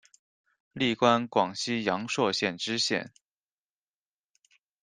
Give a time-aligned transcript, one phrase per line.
[0.73, 3.13] 历官广西阳朔县知县。